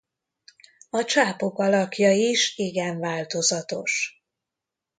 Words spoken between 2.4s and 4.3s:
igen változatos.